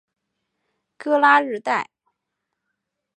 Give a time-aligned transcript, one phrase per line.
[0.97, 1.91] 戈拉日代。